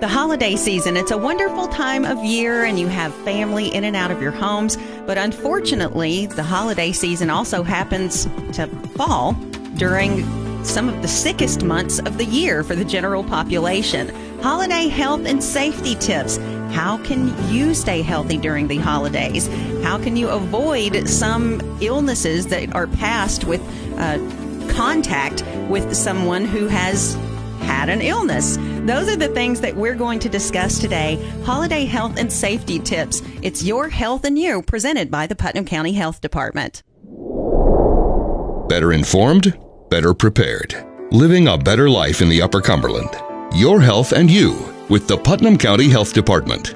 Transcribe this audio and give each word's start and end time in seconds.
The 0.00 0.08
holiday 0.08 0.56
season, 0.56 0.96
it's 0.96 1.10
a 1.10 1.18
wonderful 1.18 1.68
time 1.68 2.06
of 2.06 2.24
year 2.24 2.64
and 2.64 2.80
you 2.80 2.86
have 2.86 3.14
family 3.16 3.68
in 3.68 3.84
and 3.84 3.94
out 3.94 4.10
of 4.10 4.22
your 4.22 4.30
homes. 4.30 4.78
But 5.04 5.18
unfortunately, 5.18 6.24
the 6.24 6.42
holiday 6.42 6.92
season 6.92 7.28
also 7.28 7.62
happens 7.62 8.24
to 8.54 8.66
fall 8.96 9.34
during 9.74 10.24
some 10.64 10.88
of 10.88 11.02
the 11.02 11.08
sickest 11.08 11.64
months 11.64 11.98
of 11.98 12.16
the 12.16 12.24
year 12.24 12.64
for 12.64 12.74
the 12.74 12.84
general 12.84 13.22
population. 13.22 14.08
Holiday 14.40 14.88
health 14.88 15.26
and 15.26 15.44
safety 15.44 15.94
tips. 15.96 16.38
How 16.72 16.96
can 17.04 17.28
you 17.52 17.74
stay 17.74 18.00
healthy 18.00 18.38
during 18.38 18.68
the 18.68 18.78
holidays? 18.78 19.48
How 19.82 19.98
can 19.98 20.16
you 20.16 20.30
avoid 20.30 21.10
some 21.10 21.60
illnesses 21.82 22.46
that 22.46 22.74
are 22.74 22.86
passed 22.86 23.44
with 23.44 23.60
uh, 23.98 24.16
contact 24.72 25.44
with 25.68 25.94
someone 25.94 26.46
who 26.46 26.68
has 26.68 27.18
had 27.70 27.88
an 27.88 28.00
illness. 28.00 28.56
Those 28.90 29.08
are 29.08 29.14
the 29.14 29.28
things 29.28 29.60
that 29.60 29.76
we're 29.76 29.94
going 29.94 30.18
to 30.18 30.28
discuss 30.28 30.80
today. 30.80 31.14
Holiday 31.44 31.84
health 31.84 32.18
and 32.18 32.30
safety 32.30 32.80
tips. 32.80 33.22
It's 33.40 33.62
your 33.62 33.88
health 33.88 34.24
and 34.24 34.36
you, 34.36 34.62
presented 34.62 35.12
by 35.12 35.28
the 35.28 35.36
Putnam 35.36 35.64
County 35.64 35.92
Health 35.92 36.20
Department. 36.20 36.82
Better 38.68 38.92
informed, 38.92 39.56
better 39.90 40.12
prepared. 40.12 40.74
Living 41.12 41.46
a 41.46 41.56
better 41.56 41.88
life 41.88 42.20
in 42.20 42.28
the 42.28 42.42
Upper 42.42 42.60
Cumberland. 42.60 43.10
Your 43.54 43.80
health 43.80 44.10
and 44.10 44.28
you 44.28 44.58
with 44.88 45.06
the 45.06 45.16
Putnam 45.16 45.56
County 45.56 45.88
Health 45.88 46.12
Department. 46.12 46.74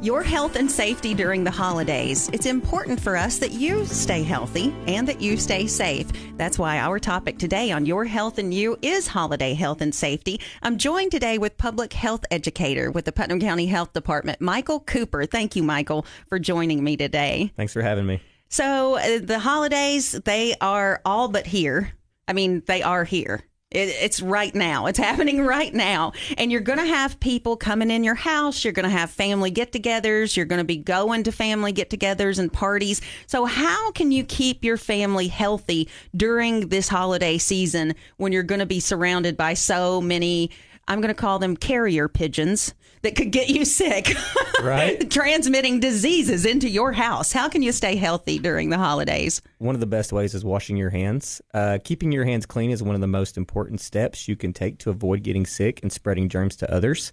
Your 0.00 0.22
health 0.22 0.54
and 0.54 0.70
safety 0.70 1.12
during 1.12 1.42
the 1.42 1.50
holidays. 1.50 2.30
It's 2.32 2.46
important 2.46 3.00
for 3.00 3.16
us 3.16 3.38
that 3.38 3.50
you 3.50 3.84
stay 3.84 4.22
healthy 4.22 4.72
and 4.86 5.08
that 5.08 5.20
you 5.20 5.36
stay 5.36 5.66
safe. 5.66 6.06
That's 6.36 6.56
why 6.56 6.78
our 6.78 7.00
topic 7.00 7.36
today 7.36 7.72
on 7.72 7.84
Your 7.84 8.04
Health 8.04 8.38
and 8.38 8.54
You 8.54 8.78
is 8.80 9.08
holiday 9.08 9.54
health 9.54 9.80
and 9.80 9.92
safety. 9.92 10.40
I'm 10.62 10.78
joined 10.78 11.10
today 11.10 11.36
with 11.36 11.58
public 11.58 11.92
health 11.92 12.24
educator 12.30 12.92
with 12.92 13.06
the 13.06 13.12
Putnam 13.12 13.40
County 13.40 13.66
Health 13.66 13.92
Department, 13.92 14.40
Michael 14.40 14.78
Cooper. 14.78 15.26
Thank 15.26 15.56
you, 15.56 15.64
Michael, 15.64 16.06
for 16.28 16.38
joining 16.38 16.84
me 16.84 16.96
today. 16.96 17.52
Thanks 17.56 17.72
for 17.72 17.82
having 17.82 18.06
me. 18.06 18.22
So, 18.48 18.98
uh, 18.98 19.18
the 19.20 19.40
holidays, 19.40 20.12
they 20.12 20.54
are 20.60 21.02
all 21.04 21.26
but 21.26 21.44
here. 21.48 21.92
I 22.28 22.34
mean, 22.34 22.62
they 22.66 22.82
are 22.82 23.02
here. 23.02 23.42
It, 23.70 23.90
it's 24.00 24.22
right 24.22 24.54
now. 24.54 24.86
It's 24.86 24.98
happening 24.98 25.44
right 25.44 25.74
now. 25.74 26.12
And 26.38 26.50
you're 26.50 26.62
going 26.62 26.78
to 26.78 26.86
have 26.86 27.20
people 27.20 27.56
coming 27.56 27.90
in 27.90 28.02
your 28.02 28.14
house. 28.14 28.64
You're 28.64 28.72
going 28.72 28.88
to 28.88 28.96
have 28.96 29.10
family 29.10 29.50
get 29.50 29.72
togethers. 29.72 30.36
You're 30.36 30.46
going 30.46 30.60
to 30.60 30.64
be 30.64 30.78
going 30.78 31.24
to 31.24 31.32
family 31.32 31.72
get 31.72 31.90
togethers 31.90 32.38
and 32.38 32.50
parties. 32.50 33.02
So, 33.26 33.44
how 33.44 33.92
can 33.92 34.10
you 34.10 34.24
keep 34.24 34.64
your 34.64 34.78
family 34.78 35.28
healthy 35.28 35.88
during 36.16 36.68
this 36.68 36.88
holiday 36.88 37.36
season 37.36 37.94
when 38.16 38.32
you're 38.32 38.42
going 38.42 38.60
to 38.60 38.66
be 38.66 38.80
surrounded 38.80 39.36
by 39.36 39.54
so 39.54 40.00
many? 40.00 40.50
I'm 40.88 41.02
going 41.02 41.14
to 41.14 41.14
call 41.14 41.38
them 41.38 41.54
carrier 41.54 42.08
pigeons 42.08 42.74
that 43.02 43.14
could 43.14 43.30
get 43.30 43.50
you 43.50 43.66
sick, 43.66 44.08
right? 44.62 45.08
Transmitting 45.10 45.80
diseases 45.80 46.46
into 46.46 46.68
your 46.68 46.92
house. 46.92 47.30
How 47.30 47.50
can 47.50 47.62
you 47.62 47.72
stay 47.72 47.94
healthy 47.94 48.38
during 48.38 48.70
the 48.70 48.78
holidays? 48.78 49.42
One 49.58 49.74
of 49.74 49.80
the 49.80 49.86
best 49.86 50.12
ways 50.12 50.34
is 50.34 50.46
washing 50.46 50.78
your 50.78 50.88
hands. 50.88 51.42
Uh, 51.52 51.78
keeping 51.84 52.10
your 52.10 52.24
hands 52.24 52.46
clean 52.46 52.70
is 52.70 52.82
one 52.82 52.94
of 52.94 53.02
the 53.02 53.06
most 53.06 53.36
important 53.36 53.82
steps 53.82 54.26
you 54.26 54.34
can 54.34 54.54
take 54.54 54.78
to 54.78 54.90
avoid 54.90 55.22
getting 55.22 55.44
sick 55.44 55.80
and 55.82 55.92
spreading 55.92 56.30
germs 56.30 56.56
to 56.56 56.72
others. 56.72 57.12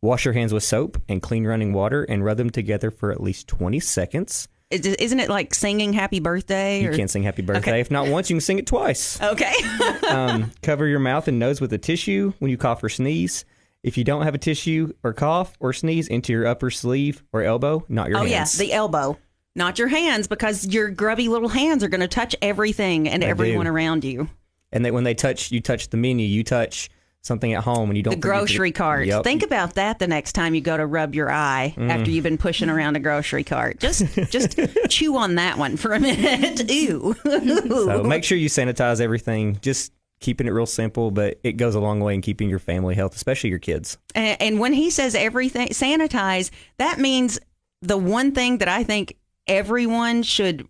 Wash 0.00 0.24
your 0.24 0.32
hands 0.32 0.54
with 0.54 0.64
soap 0.64 1.00
and 1.10 1.20
clean 1.20 1.46
running 1.46 1.74
water 1.74 2.04
and 2.04 2.24
rub 2.24 2.38
them 2.38 2.48
together 2.48 2.90
for 2.90 3.12
at 3.12 3.22
least 3.22 3.48
20 3.48 3.78
seconds. 3.80 4.48
Isn't 4.70 5.18
it 5.18 5.28
like 5.28 5.52
singing 5.52 5.92
happy 5.92 6.20
birthday? 6.20 6.86
Or? 6.86 6.92
You 6.92 6.96
can't 6.96 7.10
sing 7.10 7.24
happy 7.24 7.42
birthday. 7.42 7.70
Okay. 7.72 7.80
If 7.80 7.90
not 7.90 8.06
once, 8.06 8.30
you 8.30 8.36
can 8.36 8.40
sing 8.40 8.58
it 8.58 8.66
twice. 8.66 9.20
Okay. 9.20 9.52
um, 10.08 10.52
cover 10.62 10.86
your 10.86 11.00
mouth 11.00 11.26
and 11.26 11.40
nose 11.40 11.60
with 11.60 11.72
a 11.72 11.78
tissue 11.78 12.32
when 12.38 12.50
you 12.50 12.56
cough 12.56 12.82
or 12.82 12.88
sneeze. 12.88 13.44
If 13.82 13.98
you 13.98 14.04
don't 14.04 14.22
have 14.22 14.34
a 14.34 14.38
tissue 14.38 14.92
or 15.02 15.12
cough 15.12 15.56
or 15.58 15.72
sneeze 15.72 16.06
into 16.06 16.32
your 16.32 16.46
upper 16.46 16.70
sleeve 16.70 17.24
or 17.32 17.42
elbow, 17.42 17.84
not 17.88 18.08
your 18.08 18.18
oh, 18.18 18.20
hands. 18.20 18.30
yes, 18.30 18.58
the 18.58 18.72
elbow, 18.72 19.18
not 19.56 19.78
your 19.78 19.88
hands, 19.88 20.28
because 20.28 20.66
your 20.66 20.90
grubby 20.90 21.28
little 21.28 21.48
hands 21.48 21.82
are 21.82 21.88
going 21.88 22.02
to 22.02 22.08
touch 22.08 22.36
everything 22.40 23.08
and 23.08 23.22
they 23.22 23.26
everyone 23.26 23.66
do. 23.66 23.72
around 23.72 24.04
you. 24.04 24.28
And 24.70 24.84
that 24.84 24.94
when 24.94 25.02
they 25.02 25.14
touch, 25.14 25.50
you 25.50 25.60
touch 25.60 25.88
the 25.88 25.96
menu, 25.96 26.26
you 26.26 26.44
touch 26.44 26.90
something 27.22 27.52
at 27.52 27.62
home 27.62 27.90
and 27.90 27.96
you 27.96 28.02
don't 28.02 28.12
the 28.12 28.20
grocery 28.20 28.72
cart. 28.72 29.06
Yep. 29.06 29.24
Think 29.24 29.42
about 29.42 29.74
that 29.74 29.98
the 29.98 30.06
next 30.06 30.32
time 30.32 30.54
you 30.54 30.60
go 30.60 30.76
to 30.76 30.86
rub 30.86 31.14
your 31.14 31.30
eye 31.30 31.74
mm. 31.76 31.90
after 31.90 32.10
you've 32.10 32.24
been 32.24 32.38
pushing 32.38 32.70
around 32.70 32.96
a 32.96 33.00
grocery 33.00 33.44
cart. 33.44 33.78
Just 33.78 34.14
just 34.30 34.58
chew 34.88 35.16
on 35.16 35.34
that 35.34 35.58
one 35.58 35.76
for 35.76 35.92
a 35.92 36.00
minute. 36.00 36.70
Ew. 36.70 37.14
so 37.24 38.02
make 38.02 38.24
sure 38.24 38.38
you 38.38 38.48
sanitize 38.48 39.00
everything. 39.00 39.58
Just 39.60 39.92
keeping 40.20 40.46
it 40.46 40.50
real 40.50 40.66
simple, 40.66 41.10
but 41.10 41.38
it 41.42 41.52
goes 41.52 41.74
a 41.74 41.80
long 41.80 42.00
way 42.00 42.14
in 42.14 42.20
keeping 42.20 42.48
your 42.48 42.58
family 42.58 42.94
health, 42.94 43.14
especially 43.14 43.50
your 43.50 43.58
kids. 43.58 43.98
And, 44.14 44.40
and 44.40 44.60
when 44.60 44.72
he 44.72 44.90
says 44.90 45.14
everything 45.14 45.68
sanitize, 45.68 46.50
that 46.78 46.98
means 46.98 47.40
the 47.82 47.96
one 47.96 48.32
thing 48.32 48.58
that 48.58 48.68
I 48.68 48.84
think 48.84 49.16
everyone 49.46 50.22
should 50.22 50.66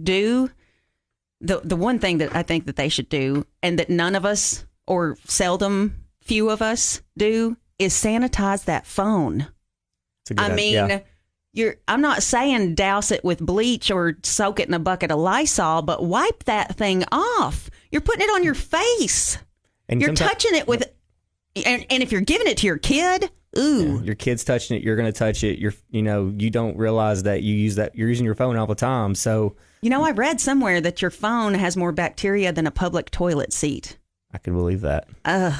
do. 0.00 0.50
The 1.40 1.60
the 1.62 1.76
one 1.76 2.00
thing 2.00 2.18
that 2.18 2.34
I 2.34 2.42
think 2.42 2.66
that 2.66 2.76
they 2.76 2.88
should 2.88 3.08
do, 3.08 3.46
and 3.62 3.78
that 3.78 3.88
none 3.88 4.16
of 4.16 4.24
us 4.24 4.66
or 4.88 5.16
seldom 5.24 6.04
few 6.20 6.50
of 6.50 6.60
us 6.60 7.02
do, 7.16 7.56
is 7.78 7.94
sanitize 7.94 8.64
that 8.64 8.86
phone. 8.86 9.48
I 10.36 10.52
mean. 10.52 10.74
Yeah 10.74 11.00
you're 11.58 11.76
I'm 11.88 12.00
not 12.00 12.22
saying 12.22 12.74
douse 12.74 13.10
it 13.10 13.24
with 13.24 13.40
bleach 13.40 13.90
or 13.90 14.16
soak 14.22 14.60
it 14.60 14.68
in 14.68 14.74
a 14.74 14.78
bucket 14.78 15.10
of 15.10 15.18
Lysol, 15.18 15.82
but 15.82 16.04
wipe 16.04 16.44
that 16.44 16.76
thing 16.76 17.04
off. 17.10 17.70
You're 17.90 18.00
putting 18.00 18.22
it 18.22 18.30
on 18.30 18.44
your 18.44 18.54
face. 18.54 19.38
And 19.88 20.00
you're 20.00 20.14
touching 20.14 20.54
it 20.54 20.68
with 20.68 20.90
and, 21.56 21.84
and 21.90 22.02
if 22.02 22.12
you're 22.12 22.20
giving 22.20 22.46
it 22.46 22.58
to 22.58 22.66
your 22.66 22.78
kid, 22.78 23.30
ooh. 23.58 23.96
Yeah, 23.96 24.02
your 24.02 24.14
kid's 24.14 24.44
touching 24.44 24.76
it, 24.76 24.82
you're 24.82 24.96
going 24.96 25.10
to 25.10 25.18
touch 25.18 25.42
it. 25.42 25.58
You're 25.58 25.74
you 25.90 26.02
know, 26.02 26.32
you 26.36 26.50
don't 26.50 26.76
realize 26.76 27.24
that 27.24 27.42
you 27.42 27.54
use 27.54 27.74
that 27.76 27.94
you're 27.96 28.08
using 28.08 28.26
your 28.26 28.34
phone 28.34 28.56
all 28.56 28.66
the 28.66 28.74
time. 28.74 29.14
So 29.14 29.56
You 29.82 29.90
know, 29.90 30.04
I 30.04 30.12
read 30.12 30.40
somewhere 30.40 30.80
that 30.80 31.02
your 31.02 31.10
phone 31.10 31.54
has 31.54 31.76
more 31.76 31.92
bacteria 31.92 32.52
than 32.52 32.66
a 32.66 32.70
public 32.70 33.10
toilet 33.10 33.52
seat. 33.52 33.98
I 34.32 34.38
can 34.38 34.54
believe 34.54 34.82
that. 34.82 35.08
Uh 35.24 35.58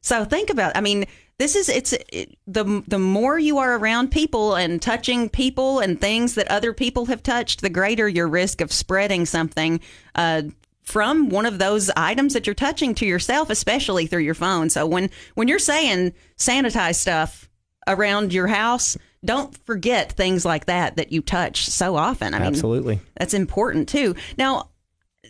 so 0.00 0.24
think 0.24 0.50
about 0.50 0.76
I 0.76 0.80
mean 0.80 1.06
this 1.38 1.54
is 1.54 1.68
it's 1.68 1.92
it, 1.92 2.38
the 2.46 2.82
the 2.86 2.98
more 2.98 3.38
you 3.38 3.58
are 3.58 3.76
around 3.76 4.10
people 4.10 4.54
and 4.54 4.80
touching 4.80 5.28
people 5.28 5.80
and 5.80 6.00
things 6.00 6.34
that 6.34 6.48
other 6.48 6.72
people 6.72 7.06
have 7.06 7.22
touched, 7.22 7.60
the 7.60 7.68
greater 7.68 8.08
your 8.08 8.28
risk 8.28 8.60
of 8.60 8.72
spreading 8.72 9.26
something 9.26 9.80
uh, 10.14 10.42
from 10.82 11.28
one 11.28 11.44
of 11.44 11.58
those 11.58 11.90
items 11.96 12.32
that 12.32 12.46
you're 12.46 12.54
touching 12.54 12.94
to 12.94 13.04
yourself, 13.06 13.50
especially 13.50 14.06
through 14.06 14.22
your 14.22 14.34
phone. 14.34 14.70
So 14.70 14.86
when 14.86 15.10
when 15.34 15.48
you're 15.48 15.58
saying 15.58 16.14
sanitize 16.38 16.94
stuff 16.94 17.50
around 17.86 18.32
your 18.32 18.46
house, 18.46 18.96
don't 19.24 19.54
forget 19.66 20.12
things 20.12 20.44
like 20.44 20.66
that 20.66 20.96
that 20.96 21.12
you 21.12 21.20
touch 21.20 21.66
so 21.66 21.96
often. 21.96 22.32
I 22.32 22.38
mean, 22.38 22.46
absolutely, 22.46 23.00
that's 23.18 23.34
important 23.34 23.88
too. 23.88 24.14
Now, 24.38 24.70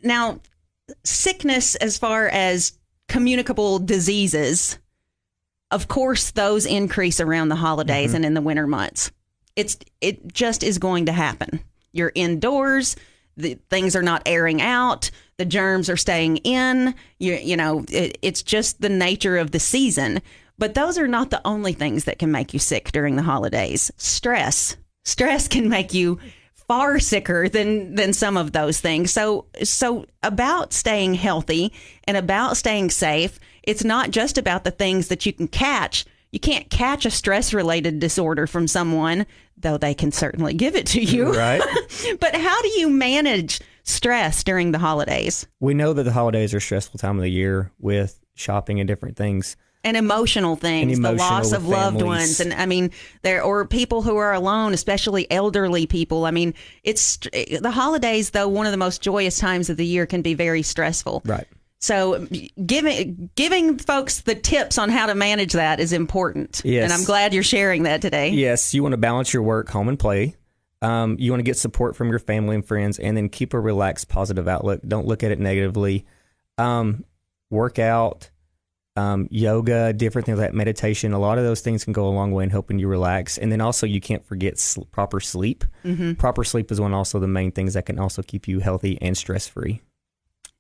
now 0.05 0.41
sickness 1.05 1.75
as 1.77 1.99
far 1.99 2.29
as 2.29 2.79
communicable 3.09 3.79
diseases 3.79 4.79
of 5.71 5.89
course, 5.89 6.31
those 6.31 6.65
increase 6.67 7.21
around 7.21 7.49
the 7.49 7.57
holidays 7.57 8.09
mm-hmm. 8.09 8.17
and 8.17 8.25
in 8.25 8.35
the 8.35 8.41
winter 8.41 8.67
months. 8.67 9.11
It's 9.57 9.77
it 10.01 10.33
just 10.33 10.63
is 10.63 10.79
going 10.79 11.07
to 11.07 11.13
happen. 11.13 11.61
You're 11.93 12.13
indoors. 12.15 12.95
The 13.37 13.59
things 13.69 13.97
are 13.97 14.03
not 14.03 14.23
airing 14.27 14.63
out. 14.63 15.11
The 15.39 15.45
germs 15.45 15.91
are 15.91 15.97
staying 15.97 16.39
in. 16.39 16.95
You 17.19 17.35
you 17.35 17.57
know 17.57 17.85
it, 17.89 18.19
it's 18.23 18.43
just 18.43 18.81
the 18.81 18.89
nature 18.89 19.39
of 19.39 19.51
the 19.51 19.61
season. 19.61 20.21
But 20.59 20.75
those 20.75 20.99
are 20.99 21.09
not 21.09 21.31
the 21.31 21.47
only 21.47 21.75
things 21.75 22.05
that 22.05 22.19
can 22.19 22.31
make 22.31 22.55
you 22.55 22.59
sick 22.59 22.93
during 22.93 23.17
the 23.17 23.23
holidays. 23.23 23.91
Stress, 23.97 24.77
stress 25.05 25.49
can 25.49 25.69
make 25.69 25.93
you 25.93 26.19
far 26.69 26.99
sicker 26.99 27.49
than 27.49 27.95
than 27.95 28.13
some 28.13 28.37
of 28.37 28.53
those 28.53 28.81
things. 28.81 29.11
So 29.11 29.47
so 29.63 30.07
about 30.23 30.73
staying 30.73 31.15
healthy 31.15 31.73
and 32.05 32.17
about 32.17 32.57
staying 32.57 32.91
safe 32.91 33.39
it's 33.67 33.85
not 33.85 34.13
just 34.13 34.39
about 34.39 34.65
the 34.65 34.71
things 34.71 35.09
that 35.09 35.27
you 35.27 35.33
can 35.33 35.49
catch. 35.49 36.07
You 36.31 36.41
can't 36.41 36.71
catch 36.71 37.05
a 37.05 37.11
stress 37.11 37.53
related 37.53 37.99
disorder 37.99 38.47
from 38.47 38.69
someone, 38.69 39.27
though 39.57 39.77
they 39.77 39.95
can 39.95 40.13
certainly 40.13 40.55
give 40.55 40.77
it 40.77 40.87
to 40.89 41.03
you. 41.03 41.37
Right. 41.37 41.63
but 42.21 42.35
how 42.35 42.63
do 42.63 42.69
you 42.69 42.89
manage 42.89 43.61
stress 43.83 44.45
during 44.45 44.73
the 44.73 44.79
holidays? 44.79 45.47
We 45.61 45.75
know 45.75 45.93
that 45.93 46.05
the 46.05 46.13
holidays 46.13 46.55
are 46.55 46.59
a 46.59 46.61
stressful 46.61 46.99
time 46.99 47.17
of 47.17 47.23
the 47.23 47.31
year 47.31 47.73
with 47.79 48.21
shopping 48.35 48.81
and 48.81 48.87
different 48.87 49.17
things 49.17 49.57
and 49.87 49.97
emotional 49.97 50.57
things, 50.57 50.83
and 50.83 51.07
emotional 51.07 51.17
the 51.17 51.23
loss 51.23 51.53
of 51.53 51.69
loved 51.69 52.03
ones, 52.03 52.41
and 52.41 52.53
I 52.53 52.67
mean, 52.67 52.91
there 53.23 53.43
or 53.43 53.67
people 53.67 54.03
who 54.03 54.17
are 54.17 54.35
alone, 54.35 54.75
especially 54.75 55.31
elderly 55.31 55.87
people. 55.87 56.27
I 56.27 56.33
mean, 56.33 56.55
it's 56.83 57.19
the 57.19 57.71
holidays, 57.73 58.31
though 58.31 58.49
one 58.49 58.67
of 58.67 58.73
the 58.73 58.79
most 58.79 59.01
joyous 59.01 59.39
times 59.39 59.71
of 59.71 59.77
the 59.77 59.87
year, 59.87 60.05
can 60.05 60.23
be 60.23 60.35
very 60.35 60.63
stressful. 60.63 61.23
Right. 61.25 61.47
So 61.79 62.27
giving 62.65 63.31
giving 63.37 63.79
folks 63.79 64.23
the 64.23 64.35
tips 64.35 64.77
on 64.77 64.91
how 64.91 65.07
to 65.07 65.15
manage 65.15 65.53
that 65.53 65.79
is 65.79 65.93
important. 65.93 66.63
Yes. 66.65 66.85
And 66.85 66.93
I'm 66.93 67.05
glad 67.05 67.33
you're 67.33 67.45
sharing 67.45 67.85
that 67.85 68.03
today. 68.03 68.31
Yes, 68.31 68.75
you 68.75 68.83
want 68.83 68.95
to 68.95 68.99
balance 68.99 69.33
your 69.33 69.45
work, 69.45 69.69
home, 69.69 69.89
and 69.89 69.99
play. 69.99 70.35
Um, 70.83 71.17
you 71.21 71.31
want 71.31 71.39
to 71.39 71.45
get 71.45 71.57
support 71.57 71.95
from 71.95 72.11
your 72.11 72.19
family 72.19 72.57
and 72.57 72.67
friends, 72.67 72.99
and 72.99 73.17
then 73.17 73.29
keep 73.29 73.55
a 73.55 73.61
relaxed, 73.61 74.09
positive 74.09 74.49
outlook. 74.49 74.81
Don't 74.87 75.07
look 75.07 75.23
at 75.23 75.31
it 75.31 75.39
negatively. 75.39 76.07
Um, 76.59 77.05
work 77.51 77.79
out, 77.79 78.31
um, 78.97 79.29
yoga, 79.31 79.93
different 79.93 80.27
things 80.27 80.39
like 80.39 80.55
meditation. 80.55 81.13
A 81.13 81.19
lot 81.19 81.39
of 81.39 81.45
those 81.45 81.61
things 81.61 81.85
can 81.85 81.93
go 81.93 82.07
a 82.07 82.11
long 82.11 82.33
way 82.33 82.45
in 82.45 82.51
helping 82.51 82.79
you 82.79 82.89
relax. 82.89 83.37
And 83.39 83.53
then 83.53 83.61
also, 83.61 83.87
you 83.87 84.01
can't 84.01 84.25
forget 84.25 84.59
sl- 84.59 84.83
proper 84.85 85.21
sleep. 85.21 85.65
Mm-hmm. 85.85 86.15
Proper 86.15 86.45
sleep 86.45 86.73
is 86.73 86.81
one 86.81 86.95
also 86.95 87.19
the 87.21 87.29
main 87.29 87.53
things 87.53 87.75
that 87.75 87.87
can 87.87 87.99
also 87.99 88.23
keep 88.23 88.49
you 88.49 88.61
healthy 88.61 88.99
and 89.03 89.17
stress 89.17 89.47
free. 89.47 89.81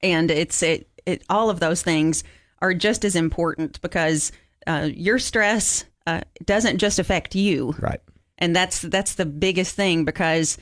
And 0.02 0.30
it's 0.30 0.62
it, 0.62 0.88
it 1.06 1.22
all 1.30 1.48
of 1.50 1.60
those 1.60 1.82
things 1.82 2.22
are 2.60 2.74
just 2.74 3.04
as 3.04 3.16
important 3.16 3.80
because 3.80 4.32
uh, 4.66 4.88
your 4.92 5.18
stress 5.18 5.84
uh, 6.06 6.20
doesn't 6.44 6.78
just 6.78 6.98
affect 6.98 7.34
you, 7.34 7.74
Right. 7.78 8.00
and 8.38 8.54
that's 8.54 8.80
that's 8.82 9.14
the 9.14 9.26
biggest 9.26 9.74
thing 9.74 10.04
because 10.04 10.58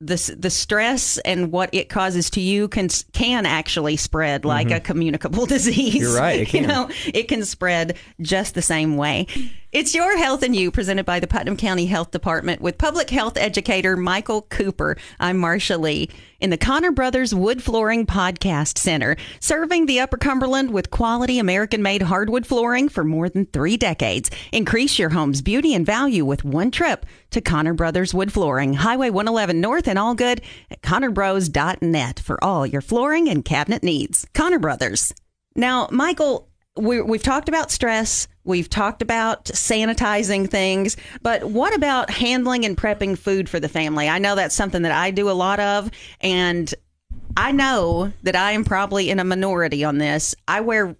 the 0.00 0.36
the 0.38 0.50
stress 0.50 1.18
and 1.18 1.52
what 1.52 1.70
it 1.72 1.88
causes 1.88 2.30
to 2.30 2.40
you 2.40 2.68
can 2.68 2.88
can 3.12 3.46
actually 3.46 3.96
spread 3.96 4.44
like 4.44 4.70
a 4.70 4.80
communicable 4.80 5.46
disease. 5.54 5.94
Mm-hmm. 5.94 6.02
You're 6.02 6.16
right, 6.16 6.52
you 6.52 6.66
know, 6.66 6.90
it 7.06 7.28
can 7.28 7.44
spread 7.44 7.96
just 8.20 8.54
the 8.54 8.62
same 8.62 8.96
way. 8.96 9.26
It's 9.74 9.92
Your 9.92 10.16
Health 10.16 10.44
and 10.44 10.54
You, 10.54 10.70
presented 10.70 11.04
by 11.04 11.18
the 11.18 11.26
Putnam 11.26 11.56
County 11.56 11.86
Health 11.86 12.12
Department 12.12 12.60
with 12.60 12.78
public 12.78 13.10
health 13.10 13.36
educator 13.36 13.96
Michael 13.96 14.42
Cooper. 14.42 14.96
I'm 15.18 15.36
Marcia 15.36 15.76
Lee 15.76 16.10
in 16.38 16.50
the 16.50 16.56
Connor 16.56 16.92
Brothers 16.92 17.34
Wood 17.34 17.60
Flooring 17.60 18.06
Podcast 18.06 18.78
Center, 18.78 19.16
serving 19.40 19.86
the 19.86 19.98
Upper 19.98 20.16
Cumberland 20.16 20.70
with 20.70 20.92
quality 20.92 21.40
American 21.40 21.82
made 21.82 22.02
hardwood 22.02 22.46
flooring 22.46 22.88
for 22.88 23.02
more 23.02 23.28
than 23.28 23.46
three 23.46 23.76
decades. 23.76 24.30
Increase 24.52 24.96
your 24.96 25.08
home's 25.08 25.42
beauty 25.42 25.74
and 25.74 25.84
value 25.84 26.24
with 26.24 26.44
one 26.44 26.70
trip 26.70 27.04
to 27.32 27.40
Connor 27.40 27.74
Brothers 27.74 28.14
Wood 28.14 28.32
Flooring, 28.32 28.74
Highway 28.74 29.10
111 29.10 29.60
North 29.60 29.88
and 29.88 29.98
all 29.98 30.14
good 30.14 30.40
at 30.70 30.82
connorbros.net 30.82 32.20
for 32.20 32.38
all 32.44 32.64
your 32.64 32.80
flooring 32.80 33.28
and 33.28 33.44
cabinet 33.44 33.82
needs. 33.82 34.24
Connor 34.34 34.60
Brothers. 34.60 35.12
Now, 35.56 35.88
Michael, 35.90 36.48
we 36.76 37.02
we've 37.02 37.24
talked 37.24 37.48
about 37.48 37.72
stress. 37.72 38.28
We've 38.44 38.68
talked 38.68 39.00
about 39.00 39.46
sanitizing 39.46 40.50
things, 40.50 40.96
but 41.22 41.44
what 41.44 41.74
about 41.74 42.10
handling 42.10 42.66
and 42.66 42.76
prepping 42.76 43.18
food 43.18 43.48
for 43.48 43.58
the 43.58 43.68
family? 43.68 44.08
I 44.08 44.18
know 44.18 44.34
that's 44.34 44.54
something 44.54 44.82
that 44.82 44.92
I 44.92 45.10
do 45.10 45.30
a 45.30 45.32
lot 45.32 45.60
of, 45.60 45.90
and 46.20 46.72
I 47.36 47.52
know 47.52 48.12
that 48.22 48.36
I 48.36 48.52
am 48.52 48.64
probably 48.64 49.08
in 49.08 49.18
a 49.18 49.24
minority 49.24 49.82
on 49.82 49.96
this. 49.96 50.34
I 50.46 50.60
wear 50.60 50.94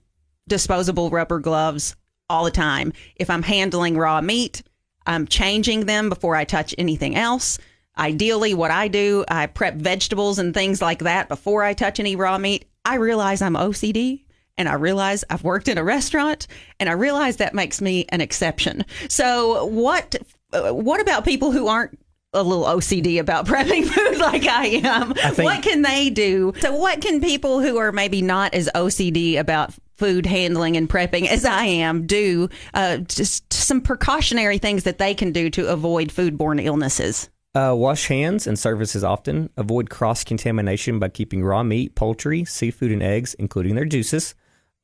disposable 0.49 1.11
rubber 1.11 1.38
gloves 1.38 1.96
all 2.31 2.44
the 2.44 2.50
time. 2.50 2.93
If 3.17 3.29
I'm 3.29 3.43
handling 3.43 3.99
raw 3.99 4.23
meat, 4.23 4.62
I'm 5.06 5.26
changing 5.26 5.85
them 5.85 6.08
before 6.08 6.37
I 6.37 6.44
touch 6.44 6.75
anything 6.79 7.14
else. 7.14 7.58
Ideally, 7.99 8.55
what 8.55 8.70
I 8.70 8.88
do, 8.88 9.25
I 9.29 9.47
prep 9.47 9.75
vegetables 9.75 10.38
and 10.38 10.55
things 10.55 10.81
like 10.81 11.00
that 11.00 11.29
before 11.29 11.62
I 11.62 11.75
touch 11.75 12.00
any 12.00 12.17
raw 12.17 12.38
meat. 12.38 12.64
I 12.85 12.97
realize 12.97 13.43
I'm 13.43 13.55
OCD 13.55 14.24
and 14.56 14.69
I 14.69 14.75
realize 14.75 15.25
I've 15.31 15.45
worked 15.45 15.69
in 15.69 15.79
a 15.79 15.85
restaurant 15.85 16.47
and 16.81 16.89
I 16.89 16.93
realize 16.93 17.37
that 17.37 17.55
makes 17.55 17.81
me 17.81 18.06
an 18.11 18.21
exception. 18.21 18.85
So, 19.09 19.67
what 19.67 20.15
uh, 20.53 20.73
what 20.73 21.01
about 21.01 21.25
people 21.25 21.53
who 21.53 21.67
aren't 21.69 21.99
a 22.33 22.43
little 22.43 22.65
OCD 22.65 23.19
about 23.19 23.47
prepping 23.49 23.85
food 23.85 24.19
like 24.19 24.47
I 24.47 24.67
am? 24.85 25.15
think- 25.15 25.39
what 25.39 25.62
can 25.62 25.83
they 25.83 26.11
do? 26.11 26.53
So, 26.61 26.75
what 26.75 27.01
can 27.01 27.21
people 27.21 27.61
who 27.61 27.79
are 27.79 27.93
maybe 27.93 28.23
not 28.23 28.55
as 28.55 28.69
OCD 28.75 29.39
about 29.39 29.73
food 29.97 30.27
handling 30.27 30.77
and 30.77 30.89
prepping 30.89 31.27
as 31.27 31.45
I 31.45 31.65
am 31.65 32.07
do? 32.07 32.49
Uh, 32.73 32.99
just 32.99 33.53
some 33.53 33.81
precautionary 33.81 34.59
things 34.59 34.85
that 34.85 34.99
they 34.99 35.15
can 35.15 35.33
do 35.33 35.50
to 35.50 35.69
avoid 35.69 36.09
foodborne 36.09 36.62
illnesses. 36.62 37.29
Uh, 37.57 37.73
wash 37.73 38.09
hands 38.09 38.49
and 38.49 38.59
surfaces 38.59 39.05
often. 39.05 39.49
Avoid 39.57 39.89
cross 39.89 40.25
contamination 40.25 40.99
by 40.99 41.09
keeping 41.09 41.45
raw 41.45 41.62
meat, 41.62 41.95
poultry, 41.95 42.45
seafood, 42.45 42.91
and 42.91 43.00
eggs, 43.03 43.35
including 43.35 43.77
their 43.77 43.85
juices, 43.85 44.35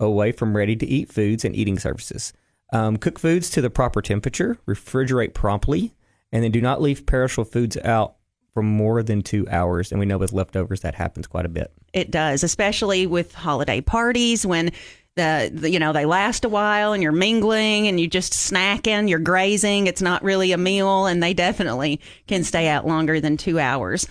away 0.00 0.32
from 0.32 0.56
ready 0.56 0.74
to 0.76 0.86
eat 0.86 1.12
foods 1.12 1.44
and 1.44 1.54
eating 1.54 1.78
surfaces. 1.78 2.32
Um, 2.72 2.96
cook 2.96 3.18
foods 3.18 3.50
to 3.50 3.60
the 3.60 3.70
proper 3.70 4.00
temperature, 4.00 4.58
refrigerate 4.66 5.34
promptly, 5.34 5.92
and 6.32 6.42
then 6.42 6.50
do 6.50 6.60
not 6.60 6.80
leave 6.80 7.06
perishable 7.06 7.44
foods 7.44 7.76
out 7.78 8.16
for 8.54 8.62
more 8.62 9.02
than 9.02 9.22
two 9.22 9.46
hours. 9.48 9.90
And 9.90 10.00
we 10.00 10.06
know 10.06 10.18
with 10.18 10.32
leftovers 10.32 10.80
that 10.80 10.94
happens 10.94 11.26
quite 11.26 11.46
a 11.46 11.50
bit. 11.50 11.72
It 11.92 12.10
does, 12.10 12.42
especially 12.42 13.06
with 13.06 13.34
holiday 13.34 13.80
parties 13.80 14.46
when 14.46 14.70
the, 15.16 15.50
the 15.52 15.70
you 15.70 15.78
know 15.78 15.92
they 15.92 16.06
last 16.06 16.44
a 16.44 16.48
while 16.48 16.92
and 16.92 17.02
you're 17.02 17.12
mingling 17.12 17.88
and 17.88 17.98
you're 17.98 18.08
just 18.08 18.32
snacking, 18.32 19.08
you're 19.08 19.18
grazing. 19.18 19.86
It's 19.86 20.02
not 20.02 20.22
really 20.22 20.52
a 20.52 20.58
meal, 20.58 21.06
and 21.06 21.22
they 21.22 21.34
definitely 21.34 22.00
can 22.26 22.44
stay 22.44 22.68
out 22.68 22.86
longer 22.86 23.20
than 23.20 23.36
two 23.36 23.58
hours. 23.58 24.06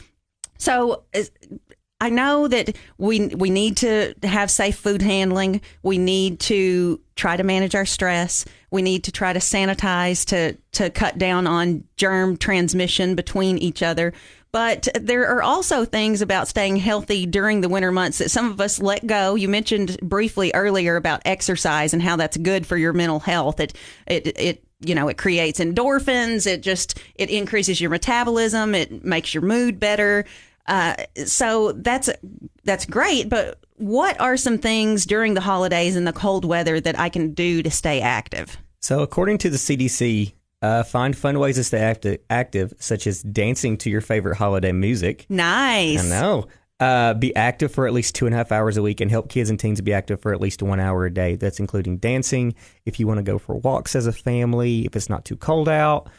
So 0.58 1.04
I 2.02 2.10
know 2.10 2.48
that 2.48 2.76
we 2.98 3.28
we 3.28 3.50
need 3.50 3.78
to 3.78 4.14
have 4.24 4.50
safe 4.50 4.78
food 4.78 5.02
handling. 5.02 5.62
We 5.84 5.98
need 5.98 6.40
to 6.42 7.02
try 7.16 7.36
to 7.36 7.44
manage 7.44 7.76
our 7.76 7.86
stress. 7.86 8.46
We 8.72 8.82
need 8.82 9.04
to 9.06 9.12
try 9.12 9.34
to 9.34 9.40
sanitize 9.40 10.26
to 10.28 10.58
to 10.74 10.90
cut 10.90 11.18
down 11.18 11.46
on 11.46 11.84
germ 11.98 12.38
transmission 12.38 13.16
between 13.16 13.58
each 13.58 13.84
other. 13.84 14.14
But 14.52 14.88
there 15.00 15.28
are 15.28 15.44
also 15.44 15.86
things 15.86 16.22
about 16.22 16.48
staying 16.48 16.78
healthy 16.78 17.28
during 17.28 17.62
the 17.62 17.70
winter 17.70 17.92
months 17.92 18.18
that 18.18 18.32
some 18.32 18.50
of 18.50 18.60
us 18.60 18.80
let 18.80 19.06
go. 19.06 19.36
You 19.36 19.48
mentioned 19.48 20.00
briefly 20.02 20.52
earlier 20.56 20.96
about 20.96 21.22
exercise 21.26 21.94
and 21.94 22.02
how 22.02 22.16
that's 22.16 22.38
good 22.38 22.66
for 22.66 22.76
your 22.76 22.94
mental 22.94 23.20
health. 23.20 23.60
It 23.60 23.76
it 24.08 24.40
it 24.40 24.64
you 24.80 24.96
know 24.96 25.10
it 25.10 25.18
creates 25.18 25.60
endorphins. 25.60 26.48
It 26.48 26.62
just 26.62 26.98
it 27.16 27.30
increases 27.30 27.82
your 27.82 27.90
metabolism. 27.90 28.74
It 28.74 29.04
makes 29.04 29.34
your 29.34 29.44
mood 29.44 29.80
better. 29.80 30.26
Uh, 30.70 30.96
so 31.26 31.74
that's 31.74 32.10
that's 32.64 32.86
great. 32.86 33.28
But 33.28 33.60
what 33.78 34.20
are 34.22 34.38
some 34.38 34.60
things 34.60 35.06
during 35.06 35.34
the 35.34 35.42
holidays 35.42 35.96
and 35.96 36.06
the 36.06 36.14
cold 36.14 36.46
weather 36.46 36.80
that 36.80 36.98
I 36.98 37.10
can 37.10 37.34
do 37.34 37.64
to 37.64 37.72
stay 37.72 38.00
active? 38.00 38.58
So, 38.80 39.02
according 39.02 39.40
to 39.40 39.50
the 39.50 39.58
CDC, 39.58 40.34
uh, 40.62 40.84
find 40.84 41.18
fun 41.18 41.40
ways 41.40 41.56
to 41.56 41.64
stay 41.64 41.80
active, 41.80 42.20
active, 42.30 42.74
such 42.80 43.08
as 43.08 43.24
dancing 43.24 43.78
to 43.78 43.90
your 43.90 44.02
favorite 44.02 44.38
holiday 44.38 44.72
music. 44.72 45.26
Nice. 45.28 46.06
I 46.06 46.08
know. 46.08 46.48
Uh, 46.80 47.14
be 47.14 47.36
active 47.36 47.74
for 47.74 47.88
at 47.88 47.92
least 47.92 48.16
two 48.16 48.26
and 48.26 48.34
a 48.34 48.38
half 48.38 48.54
hours 48.54 48.78
a 48.78 48.82
week 48.82 49.02
and 49.02 49.12
help 49.12 49.28
kids 49.28 49.50
and 49.50 49.60
teens 49.60 49.82
be 49.82 49.92
active 49.92 50.22
for 50.22 50.34
at 50.34 50.40
least 50.40 50.64
one 50.64 50.80
hour 50.80 51.06
a 51.06 51.14
day. 51.14 51.36
That's 51.36 51.60
including 51.60 51.98
dancing. 51.98 52.56
If 52.86 53.00
you 53.02 53.08
want 53.08 53.18
to 53.18 53.24
go 53.24 53.38
for 53.38 53.56
walks 53.56 53.96
as 53.96 54.08
a 54.08 54.14
family, 54.14 54.86
if 54.86 54.96
it's 54.96 55.10
not 55.10 55.26
too 55.26 55.36
cold 55.36 55.68
out, 55.68 56.10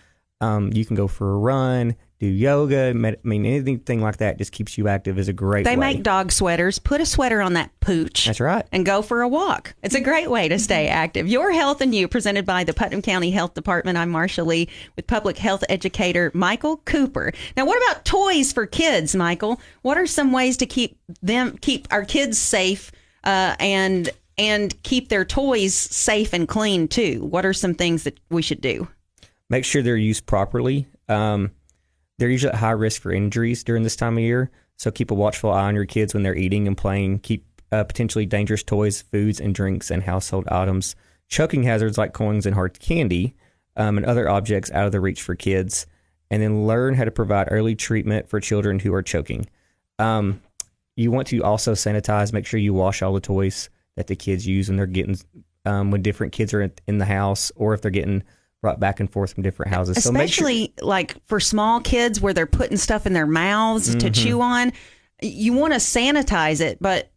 um, 0.42 0.70
you 0.74 0.84
can 0.84 0.96
go 0.96 1.06
for 1.06 1.32
a 1.32 1.38
run, 1.38 1.94
do 2.20 2.26
yoga. 2.26 2.92
Med- 2.94 3.18
I 3.24 3.28
mean, 3.28 3.46
anything 3.46 4.00
like 4.02 4.18
that 4.18 4.36
just 4.38 4.52
keeps 4.52 4.76
you 4.76 4.88
active 4.88 5.18
is 5.18 5.28
a 5.28 5.32
great 5.32 5.64
They 5.64 5.74
way. 5.76 5.94
make 5.94 6.02
dog 6.02 6.30
sweaters. 6.30 6.78
Put 6.78 7.00
a 7.00 7.06
sweater 7.06 7.40
on 7.40 7.54
that 7.54 7.70
pooch. 7.80 8.26
That's 8.26 8.40
right. 8.40 8.64
And 8.70 8.84
go 8.84 9.00
for 9.00 9.22
a 9.22 9.28
walk. 9.28 9.74
It's 9.82 9.94
a 9.94 10.00
great 10.00 10.30
way 10.30 10.46
to 10.48 10.58
stay 10.58 10.86
active. 10.88 11.26
Your 11.26 11.50
Health 11.50 11.80
and 11.80 11.94
You, 11.94 12.06
presented 12.08 12.44
by 12.44 12.62
the 12.64 12.74
Putnam 12.74 13.00
County 13.00 13.30
Health 13.30 13.54
Department. 13.54 13.96
I'm 13.96 14.12
Marsha 14.12 14.46
Lee 14.46 14.68
with 14.96 15.06
public 15.06 15.38
health 15.38 15.64
educator 15.70 16.30
Michael 16.34 16.76
Cooper. 16.84 17.32
Now, 17.56 17.64
what 17.64 17.82
about 17.82 18.04
toys 18.04 18.52
for 18.52 18.66
kids, 18.66 19.16
Michael? 19.16 19.58
What 19.80 19.96
are 19.96 20.06
some 20.06 20.30
ways 20.30 20.58
to 20.58 20.66
keep 20.66 20.98
them, 21.22 21.56
keep 21.56 21.88
our 21.90 22.04
kids 22.04 22.38
safe, 22.38 22.92
uh, 23.24 23.56
and 23.58 24.10
and 24.36 24.82
keep 24.82 25.08
their 25.08 25.24
toys 25.24 25.74
safe 25.74 26.32
and 26.34 26.46
clean 26.46 26.86
too? 26.86 27.24
What 27.24 27.46
are 27.46 27.52
some 27.54 27.74
things 27.74 28.04
that 28.04 28.20
we 28.30 28.42
should 28.42 28.60
do? 28.60 28.88
make 29.48 29.64
sure 29.64 29.82
they're 29.82 29.96
used 29.96 30.26
properly. 30.26 30.86
Um, 31.08 31.50
they're 32.20 32.28
usually 32.28 32.52
at 32.52 32.58
high 32.58 32.72
risk 32.72 33.00
for 33.00 33.12
injuries 33.12 33.64
during 33.64 33.82
this 33.82 33.96
time 33.96 34.18
of 34.18 34.22
year, 34.22 34.50
so 34.76 34.90
keep 34.90 35.10
a 35.10 35.14
watchful 35.14 35.50
eye 35.50 35.68
on 35.68 35.74
your 35.74 35.86
kids 35.86 36.12
when 36.12 36.22
they're 36.22 36.36
eating 36.36 36.66
and 36.66 36.76
playing. 36.76 37.20
Keep 37.20 37.46
uh, 37.72 37.82
potentially 37.84 38.26
dangerous 38.26 38.62
toys, 38.62 39.00
foods, 39.00 39.40
and 39.40 39.54
drinks 39.54 39.90
and 39.90 40.02
household 40.02 40.46
items, 40.48 40.94
choking 41.28 41.62
hazards 41.62 41.96
like 41.96 42.12
coins 42.12 42.44
and 42.44 42.54
hard 42.54 42.78
candy, 42.78 43.34
um, 43.74 43.96
and 43.96 44.04
other 44.04 44.28
objects 44.28 44.70
out 44.72 44.84
of 44.84 44.92
the 44.92 45.00
reach 45.00 45.22
for 45.22 45.34
kids. 45.34 45.86
And 46.30 46.42
then 46.42 46.66
learn 46.66 46.94
how 46.94 47.04
to 47.04 47.10
provide 47.10 47.48
early 47.50 47.74
treatment 47.74 48.28
for 48.28 48.38
children 48.38 48.78
who 48.80 48.92
are 48.92 49.02
choking. 49.02 49.46
Um, 49.98 50.42
you 50.96 51.10
want 51.10 51.28
to 51.28 51.42
also 51.42 51.72
sanitize. 51.72 52.34
Make 52.34 52.44
sure 52.44 52.60
you 52.60 52.74
wash 52.74 53.00
all 53.00 53.14
the 53.14 53.20
toys 53.20 53.70
that 53.96 54.08
the 54.08 54.14
kids 54.16 54.46
use 54.46 54.68
when 54.68 54.76
they're 54.76 54.86
getting 54.86 55.16
um, 55.64 55.90
when 55.90 56.02
different 56.02 56.34
kids 56.34 56.52
are 56.52 56.70
in 56.86 56.98
the 56.98 57.06
house, 57.06 57.50
or 57.56 57.72
if 57.72 57.80
they're 57.80 57.90
getting 57.90 58.22
brought 58.62 58.78
back 58.80 59.00
and 59.00 59.10
forth 59.10 59.32
from 59.34 59.42
different 59.42 59.72
houses. 59.72 60.02
So 60.02 60.12
make 60.12 60.30
sure, 60.30 60.46
Especially 60.46 60.74
like 60.80 61.16
for 61.26 61.40
small 61.40 61.80
kids 61.80 62.20
where 62.20 62.32
they're 62.34 62.46
putting 62.46 62.76
stuff 62.76 63.06
in 63.06 63.12
their 63.12 63.26
mouths 63.26 63.88
Mm-hmm. 63.90 63.98
to 64.00 64.10
chew 64.10 64.40
on, 64.40 64.72
you 65.22 65.52
want 65.52 65.72
to 65.72 65.78
sanitize 65.78 66.60
it, 66.60 66.78
but 66.80 67.10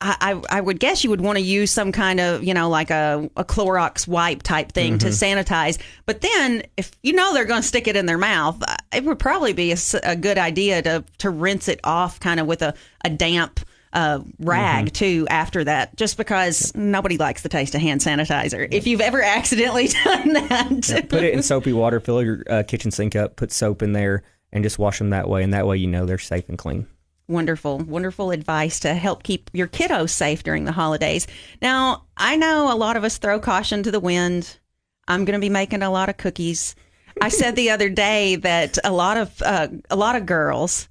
I, 0.00 0.16
I, 0.50 0.58
I 0.58 0.60
would 0.60 0.78
guess 0.78 1.02
you 1.02 1.10
would 1.10 1.20
want 1.20 1.38
to 1.38 1.42
use 1.44 1.72
some 1.72 1.90
kind 1.90 2.20
of, 2.20 2.44
you 2.44 2.54
know, 2.54 2.68
like 2.68 2.90
a, 2.90 3.28
a 3.36 3.44
Clorox 3.44 4.06
wipe 4.06 4.42
type 4.44 4.70
thing 4.72 4.98
to 4.98 5.06
Mm-hmm. 5.08 5.38
sanitize. 5.38 5.80
But 6.06 6.20
then 6.20 6.62
if 6.76 6.92
you 7.02 7.12
know 7.12 7.34
they're 7.34 7.44
going 7.44 7.62
to 7.62 7.66
stick 7.66 7.88
it 7.88 7.96
in 7.96 8.06
their 8.06 8.18
mouth, 8.18 8.62
it 8.92 9.04
would 9.04 9.18
probably 9.18 9.52
be 9.54 9.74
a 10.04 10.14
good 10.16 10.38
idea 10.38 10.82
to, 10.82 11.04
to 11.18 11.30
rinse 11.30 11.66
it 11.68 11.80
off 11.82 12.20
kind 12.20 12.38
of 12.38 12.46
with 12.46 12.62
a, 12.62 12.74
a 13.04 13.10
damp 13.10 13.58
uh, 13.92 14.20
rag 14.38 14.86
Mm-hmm. 14.86 14.92
too 14.92 15.26
after 15.30 15.64
that, 15.64 15.96
just 15.96 16.16
because 16.16 16.74
nobody 16.74 17.16
likes 17.16 17.42
the 17.42 17.48
taste 17.48 17.74
of 17.74 17.80
hand 17.80 18.00
sanitizer. 18.00 18.68
If 18.70 18.86
you've 18.86 19.00
ever 19.00 19.22
accidentally 19.36 19.88
done 19.88 20.32
that, 20.34 21.06
put 21.08 21.24
it 21.24 21.34
in 21.34 21.42
soapy 21.42 21.72
water, 21.72 22.00
fill 22.00 22.22
your 22.22 22.42
uh, 22.48 22.62
kitchen 22.64 22.90
sink 22.90 23.16
up, 23.16 23.36
put 23.36 23.50
soap 23.52 23.82
in 23.82 23.92
there, 23.92 24.22
and 24.52 24.62
just 24.64 24.78
wash 24.78 24.98
them 24.98 25.10
that 25.10 25.28
way. 25.28 25.42
And 25.42 25.52
that 25.54 25.66
way, 25.66 25.76
you 25.78 25.86
know 25.86 26.06
they're 26.06 26.18
safe 26.18 26.48
and 26.48 26.58
clean. 26.58 26.86
Wonderful, 27.28 27.78
wonderful 27.80 28.30
advice 28.30 28.80
to 28.80 28.94
help 28.94 29.22
keep 29.22 29.50
your 29.52 29.66
kiddos 29.68 30.10
safe 30.10 30.42
during 30.42 30.64
the 30.64 30.72
holidays. 30.72 31.26
Now, 31.60 32.04
I 32.16 32.36
know 32.36 32.72
a 32.72 32.76
lot 32.76 32.96
of 32.96 33.04
us 33.04 33.18
throw 33.18 33.38
caution 33.38 33.82
to 33.82 33.90
the 33.90 34.00
wind. 34.00 34.58
I'm 35.06 35.26
going 35.26 35.38
to 35.38 35.44
be 35.44 35.50
making 35.50 35.82
a 35.82 35.90
lot 35.90 36.08
of 36.08 36.16
cookies. 36.16 36.74
I 37.20 37.28
said 37.28 37.54
the 37.56 37.70
other 37.70 37.90
day 37.90 38.36
that 38.36 38.78
a 38.84 38.92
lot 38.92 39.16
of 39.18 39.42
uh, 39.42 39.68
a 39.90 39.96
lot 39.96 40.16
of 40.16 40.24
girls, 40.24 40.88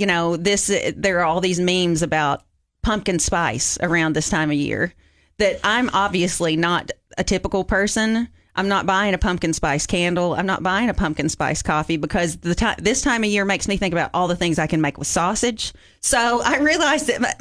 you 0.00 0.06
know, 0.06 0.36
this 0.38 0.72
there 0.96 1.20
are 1.20 1.24
all 1.24 1.42
these 1.42 1.60
memes 1.60 2.00
about 2.00 2.42
pumpkin 2.82 3.18
spice 3.18 3.76
around 3.82 4.16
this 4.16 4.30
time 4.30 4.50
of 4.50 4.56
year. 4.56 4.94
That 5.36 5.60
I'm 5.62 5.90
obviously 5.92 6.56
not 6.56 6.90
a 7.18 7.24
typical 7.24 7.64
person. 7.64 8.28
I'm 8.56 8.68
not 8.68 8.86
buying 8.86 9.12
a 9.12 9.18
pumpkin 9.18 9.52
spice 9.52 9.86
candle. 9.86 10.34
I'm 10.34 10.46
not 10.46 10.62
buying 10.62 10.88
a 10.88 10.94
pumpkin 10.94 11.28
spice 11.28 11.62
coffee 11.62 11.98
because 11.98 12.38
the 12.38 12.54
time 12.54 12.76
this 12.78 13.02
time 13.02 13.24
of 13.24 13.30
year 13.30 13.44
makes 13.44 13.68
me 13.68 13.76
think 13.76 13.92
about 13.92 14.10
all 14.14 14.26
the 14.26 14.36
things 14.36 14.58
I 14.58 14.66
can 14.66 14.80
make 14.80 14.96
with 14.96 15.06
sausage. 15.06 15.74
So 16.00 16.40
I 16.42 16.58
realize 16.58 17.06
that 17.06 17.36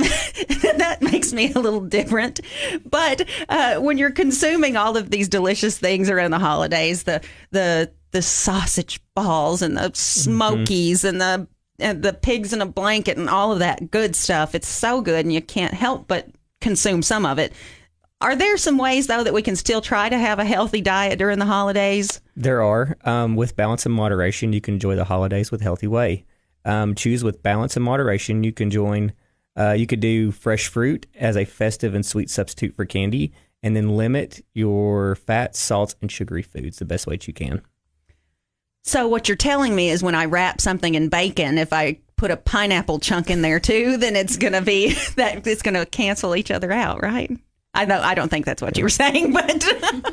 that 0.78 1.02
makes 1.02 1.32
me 1.32 1.54
a 1.54 1.60
little 1.60 1.82
different. 1.82 2.42
But 2.90 3.26
uh, 3.48 3.76
when 3.76 3.98
you're 3.98 4.12
consuming 4.12 4.76
all 4.76 4.98
of 4.98 5.10
these 5.10 5.30
delicious 5.30 5.78
things 5.78 6.10
around 6.10 6.32
the 6.32 6.40
holidays, 6.40 7.04
the 7.04 7.22
the 7.52 7.92
the 8.12 8.22
sausage 8.22 9.00
balls 9.16 9.62
and 9.62 9.78
the 9.78 9.92
smokies 9.94 11.00
mm-hmm. 11.00 11.08
and 11.08 11.22
the 11.22 11.48
the 11.80 12.18
pigs 12.22 12.54
in 12.54 12.62
a 12.62 12.66
blanket 12.66 13.18
and 13.18 13.30
all 13.30 13.52
of 13.52 13.60
that 13.60 13.92
good 13.92 14.16
stuff, 14.16 14.54
it's 14.56 14.68
so 14.68 15.02
good, 15.02 15.26
and 15.26 15.34
you 15.34 15.42
can't 15.42 15.74
help 15.74 16.08
but 16.08 16.28
consume 16.62 17.02
some 17.02 17.26
of 17.26 17.40
it. 17.40 17.54
Are 18.22 18.36
there 18.36 18.58
some 18.58 18.78
ways, 18.78 19.08
though, 19.08 19.24
that 19.24 19.34
we 19.34 19.42
can 19.42 19.56
still 19.56 19.80
try 19.80 20.10
to 20.10 20.18
have 20.18 20.40
a 20.40 20.46
healthy 20.46 20.82
diet 20.82 21.18
during 21.18 21.40
the 21.40 21.46
holidays? 21.46 22.20
There 22.36 22.62
are. 22.62 22.98
Um, 23.06 23.38
with 23.38 23.56
balance 23.56 23.86
and 23.86 23.96
moderation, 23.96 24.52
you 24.52 24.60
can 24.60 24.74
enjoy 24.74 24.96
the 24.96 25.06
holidays 25.06 25.52
with 25.52 25.62
healthy 25.62 25.88
way. 25.88 26.26
Um, 26.66 26.96
choose 26.96 27.24
with 27.24 27.42
balance 27.42 27.78
and 27.78 27.86
moderation. 27.86 28.44
You 28.44 28.52
can 28.52 28.70
join. 28.70 29.14
Uh, 29.58 29.72
you 29.72 29.88
could 29.88 30.02
do 30.02 30.32
fresh 30.32 30.68
fruit 30.68 31.08
as 31.16 31.38
a 31.38 31.46
festive 31.46 31.96
and 31.96 32.06
sweet 32.06 32.30
substitute 32.30 32.76
for 32.76 32.86
candy, 32.86 33.32
and 33.64 33.76
then 33.76 33.96
limit 33.96 34.44
your 34.54 35.16
fats, 35.16 35.58
salts, 35.58 35.96
and 36.02 36.12
sugary 36.12 36.44
foods 36.44 36.78
the 36.78 36.86
best 36.86 37.08
way 37.08 37.16
that 37.16 37.28
you 37.28 37.34
can. 37.34 37.62
So 38.90 39.08
what 39.08 39.30
you're 39.30 39.38
telling 39.38 39.76
me 39.76 39.92
is 39.92 40.02
when 40.02 40.16
I 40.16 40.26
wrap 40.26 40.60
something 40.60 40.96
in 40.96 41.10
bacon, 41.10 41.60
if 41.60 41.74
I 41.74 42.00
put 42.16 42.32
a 42.32 42.38
pineapple 42.38 42.98
chunk 42.98 43.30
in 43.30 43.44
there 43.44 43.60
too, 43.60 43.98
then 43.98 44.16
it's 44.16 44.36
going 44.36 44.54
to 44.54 44.64
be 44.64 44.94
that 45.16 45.46
it's 45.46 45.62
going 45.62 45.76
to 45.76 45.86
cancel 45.86 46.36
each 46.36 46.50
other 46.50 46.72
out, 46.72 47.04
right? 47.04 47.30
I 47.76 47.86
know 47.86 48.02
I 48.02 48.16
don't 48.16 48.30
think 48.30 48.46
that's 48.46 48.64
what 48.64 48.78
you 48.78 48.84
were 48.84 48.90
saying, 48.90 49.32
but 49.34 49.64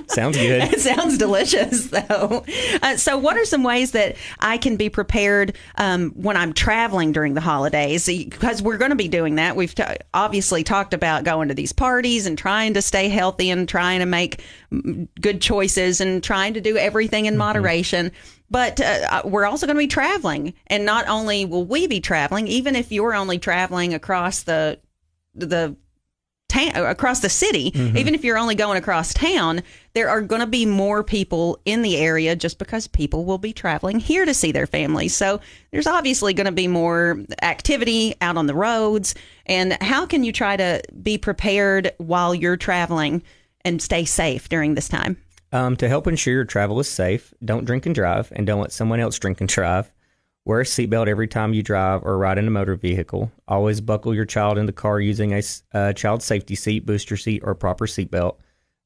sounds 0.08 0.36
good. 0.36 0.62
it 0.72 0.80
sounds 0.80 1.16
delicious, 1.16 1.86
though. 1.90 2.44
Uh, 2.82 2.96
so, 2.96 3.16
what 3.16 3.36
are 3.36 3.46
some 3.46 3.62
ways 3.62 3.92
that 3.92 4.16
I 4.38 4.58
can 4.58 4.76
be 4.76 4.90
prepared 4.90 5.56
um, 5.76 6.10
when 6.10 6.36
I'm 6.36 6.52
traveling 6.52 7.12
during 7.12 7.34
the 7.34 7.40
holidays? 7.40 8.06
Because 8.06 8.60
we're 8.60 8.76
going 8.76 8.90
to 8.90 8.96
be 8.96 9.08
doing 9.08 9.36
that. 9.36 9.56
We've 9.56 9.74
t- 9.74 9.84
obviously 10.12 10.64
talked 10.64 10.92
about 10.92 11.24
going 11.24 11.48
to 11.48 11.54
these 11.54 11.72
parties 11.72 12.26
and 12.26 12.36
trying 12.36 12.74
to 12.74 12.82
stay 12.82 13.08
healthy 13.08 13.48
and 13.48 13.66
trying 13.66 14.00
to 14.00 14.06
make 14.06 14.42
good 15.20 15.40
choices 15.40 16.00
and 16.00 16.22
trying 16.22 16.54
to 16.54 16.60
do 16.60 16.76
everything 16.76 17.24
in 17.24 17.32
mm-hmm. 17.32 17.38
moderation. 17.38 18.12
But 18.50 18.80
uh, 18.80 19.08
uh 19.10 19.22
we're 19.24 19.46
also 19.46 19.66
going 19.66 19.76
to 19.76 19.82
be 19.82 19.86
traveling, 19.86 20.52
and 20.66 20.84
not 20.84 21.08
only 21.08 21.46
will 21.46 21.64
we 21.64 21.86
be 21.86 22.00
traveling, 22.00 22.48
even 22.48 22.76
if 22.76 22.92
you're 22.92 23.14
only 23.14 23.38
traveling 23.38 23.94
across 23.94 24.42
the 24.42 24.78
the 25.34 25.74
town 26.48 26.70
across 26.76 27.20
the 27.20 27.28
city 27.28 27.70
mm-hmm. 27.70 27.96
even 27.96 28.14
if 28.14 28.24
you're 28.24 28.38
only 28.38 28.54
going 28.54 28.78
across 28.78 29.12
town 29.12 29.62
there 29.96 30.10
are 30.10 30.20
going 30.20 30.40
to 30.40 30.46
be 30.46 30.66
more 30.66 31.02
people 31.02 31.58
in 31.64 31.80
the 31.80 31.96
area 31.96 32.36
just 32.36 32.58
because 32.58 32.86
people 32.86 33.24
will 33.24 33.38
be 33.38 33.54
traveling 33.54 33.98
here 33.98 34.26
to 34.26 34.34
see 34.34 34.52
their 34.52 34.66
families. 34.66 35.16
So 35.16 35.40
there's 35.70 35.86
obviously 35.86 36.34
going 36.34 36.44
to 36.44 36.52
be 36.52 36.68
more 36.68 37.24
activity 37.40 38.14
out 38.20 38.36
on 38.36 38.46
the 38.46 38.54
roads. 38.54 39.14
And 39.46 39.72
how 39.80 40.04
can 40.04 40.22
you 40.22 40.32
try 40.32 40.54
to 40.54 40.82
be 41.02 41.16
prepared 41.16 41.92
while 41.96 42.34
you're 42.34 42.58
traveling 42.58 43.22
and 43.64 43.80
stay 43.80 44.04
safe 44.04 44.50
during 44.50 44.74
this 44.74 44.86
time? 44.86 45.16
Um, 45.50 45.76
to 45.76 45.88
help 45.88 46.06
ensure 46.06 46.34
your 46.34 46.44
travel 46.44 46.78
is 46.80 46.90
safe 46.90 47.32
don't 47.42 47.64
drink 47.64 47.86
and 47.86 47.94
drive 47.94 48.30
and 48.36 48.46
don't 48.46 48.60
let 48.60 48.72
someone 48.72 49.00
else 49.00 49.18
drink 49.18 49.40
and 49.40 49.48
drive 49.48 49.90
Wear 50.46 50.60
a 50.60 50.64
seatbelt 50.64 51.08
every 51.08 51.26
time 51.26 51.54
you 51.54 51.62
drive 51.64 52.04
or 52.04 52.16
ride 52.16 52.38
in 52.38 52.46
a 52.46 52.52
motor 52.52 52.76
vehicle. 52.76 53.32
Always 53.48 53.80
buckle 53.80 54.14
your 54.14 54.24
child 54.24 54.58
in 54.58 54.66
the 54.66 54.72
car 54.72 55.00
using 55.00 55.34
a, 55.34 55.42
a 55.72 55.92
child 55.92 56.22
safety 56.22 56.54
seat, 56.54 56.86
booster 56.86 57.16
seat, 57.16 57.42
or 57.44 57.56
proper 57.56 57.86
seatbelt 57.86 58.36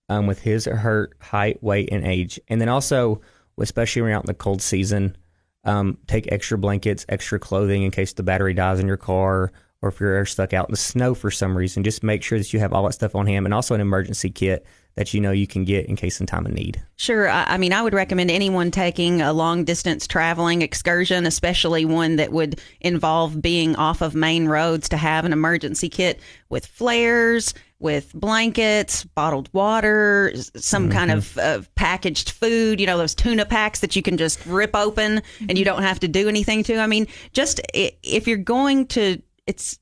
um, 0.09 0.27
with 0.27 0.41
his 0.41 0.67
or 0.67 0.77
her 0.77 1.11
height, 1.21 1.63
weight, 1.63 1.91
and 1.93 2.07
age. 2.07 2.41
And 2.49 2.63
then 2.63 2.71
also, 2.71 3.21
especially 3.59 4.01
when 4.01 4.09
you're 4.09 4.17
out 4.17 4.25
in 4.25 4.29
the 4.29 4.35
cold 4.35 4.63
season, 4.63 5.19
um, 5.65 5.99
take 6.07 6.33
extra 6.33 6.57
blankets, 6.57 7.05
extra 7.11 7.39
clothing 7.39 7.83
in 7.83 7.91
case 7.91 8.15
the 8.15 8.23
battery 8.23 8.55
dies 8.55 8.81
in 8.81 8.87
your 8.87 8.97
car 8.97 9.53
or 9.83 9.89
if 9.89 10.01
you're 10.01 10.27
stuck 10.27 10.53
out 10.53 10.69
in 10.69 10.73
the 10.73 10.79
snow 10.79 11.15
for 11.15 11.31
some 11.31 11.57
reason. 11.57 11.83
Just 11.83 12.03
make 12.03 12.23
sure 12.23 12.39
that 12.39 12.53
you 12.53 12.61
have 12.61 12.73
all 12.73 12.85
that 12.85 12.93
stuff 12.93 13.15
on 13.15 13.27
hand 13.27 13.47
and 13.47 13.55
also 13.55 13.75
an 13.75 13.81
emergency 13.81 14.31
kit 14.31 14.67
that 14.97 15.15
you 15.15 15.21
know 15.21 15.31
you 15.31 15.47
can 15.47 15.65
get 15.65 15.87
in 15.87 15.97
case 15.97 16.21
in 16.21 16.27
time 16.27 16.45
of 16.45 16.53
need. 16.53 16.83
Sure. 16.97 17.29
I 17.29 17.57
mean, 17.57 17.73
I 17.73 17.81
would 17.81 17.95
recommend 17.95 18.31
anyone 18.31 18.71
taking 18.71 19.23
a 19.23 19.33
long 19.33 19.65
distance 19.65 20.07
traveling 20.07 20.63
excursion, 20.63 21.27
especially 21.27 21.85
one 21.85 22.17
that 22.17 22.33
would 22.33 22.61
involve 22.81 23.41
being 23.41 23.77
off 23.77 24.03
of 24.03 24.15
main 24.15 24.47
roads, 24.47 24.89
to 24.91 24.97
have 24.97 25.25
an 25.25 25.33
emergency 25.33 25.89
kit 25.89 26.21
with 26.49 26.67
flares, 26.67 27.55
with 27.79 28.13
blankets, 28.13 29.05
bottled 29.05 29.49
water, 29.55 30.33
some 30.57 30.85
mm-hmm. 30.85 30.93
kind 30.93 31.11
of 31.11 31.39
uh, 31.39 31.63
packaged 31.77 32.31
food, 32.31 32.79
you 32.79 32.87
know, 32.87 32.99
those 32.99 33.15
tuna 33.15 33.47
packs 33.47 33.81
that 33.81 33.97
you 33.97 34.03
can 34.03 34.19
just 34.19 34.45
rip 34.45 34.77
open 34.77 35.23
and 35.49 35.57
you 35.57 35.65
don't 35.65 35.83
have 35.83 36.01
to 36.01 36.09
do 36.09 36.29
anything 36.29 36.63
to. 36.65 36.79
I 36.79 36.87
mean, 36.87 37.07
just 37.33 37.61
if 37.73 38.29
you're 38.29 38.37
going 38.37 38.87
to, 38.89 39.23
it's, 39.51 39.79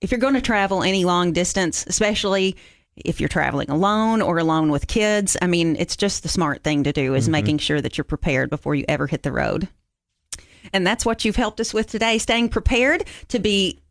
if 0.00 0.10
you're 0.10 0.20
going 0.20 0.34
to 0.34 0.40
travel 0.40 0.82
any 0.82 1.04
long 1.04 1.32
distance, 1.32 1.86
especially 1.86 2.56
if 2.96 3.20
you're 3.20 3.28
traveling 3.28 3.70
alone 3.70 4.20
or 4.20 4.38
alone 4.38 4.70
with 4.70 4.86
kids. 4.86 5.36
I 5.40 5.46
mean, 5.46 5.76
it's 5.78 5.96
just 5.96 6.22
the 6.22 6.28
smart 6.28 6.62
thing 6.62 6.84
to 6.84 6.92
do 6.92 7.14
is 7.14 7.24
mm-hmm. 7.24 7.32
making 7.32 7.58
sure 7.58 7.80
that 7.80 7.96
you're 7.96 8.04
prepared 8.04 8.50
before 8.50 8.74
you 8.74 8.84
ever 8.88 9.06
hit 9.06 9.22
the 9.22 9.32
road. 9.32 9.68
And 10.72 10.86
that's 10.86 11.04
what 11.04 11.24
you've 11.24 11.36
helped 11.36 11.60
us 11.60 11.74
with 11.74 11.88
today, 11.88 12.18
staying 12.18 12.50
prepared 12.50 13.04
to 13.28 13.38
be 13.38 13.81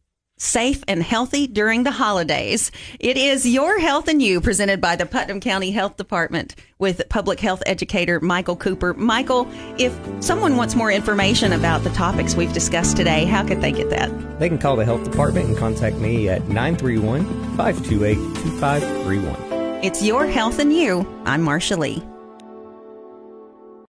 safe 0.41 0.83
and 0.87 1.03
healthy 1.03 1.45
during 1.45 1.83
the 1.83 1.91
holidays. 1.91 2.71
It 2.99 3.15
is 3.15 3.47
Your 3.47 3.79
Health 3.79 4.07
and 4.07 4.21
You, 4.21 4.41
presented 4.41 4.81
by 4.81 4.95
the 4.95 5.05
Putnam 5.05 5.39
County 5.39 5.69
Health 5.69 5.97
Department 5.97 6.55
with 6.79 7.07
public 7.09 7.39
health 7.39 7.61
educator 7.67 8.19
Michael 8.19 8.55
Cooper. 8.55 8.95
Michael, 8.95 9.47
if 9.77 9.95
someone 10.19 10.57
wants 10.57 10.73
more 10.73 10.91
information 10.91 11.53
about 11.53 11.83
the 11.83 11.91
topics 11.91 12.35
we've 12.35 12.53
discussed 12.53 12.97
today, 12.97 13.25
how 13.25 13.45
could 13.45 13.61
they 13.61 13.71
get 13.71 13.91
that? 13.91 14.39
They 14.39 14.49
can 14.49 14.57
call 14.57 14.75
the 14.75 14.85
health 14.85 15.03
department 15.03 15.49
and 15.49 15.57
contact 15.57 15.97
me 15.97 16.27
at 16.27 16.47
931 16.47 17.23
528 17.55 18.15
2531. 18.15 19.83
It's 19.83 20.01
Your 20.03 20.25
Health 20.25 20.57
and 20.57 20.73
You. 20.73 21.07
I'm 21.25 21.43
Marsha 21.43 21.77
Lee. 21.77 22.03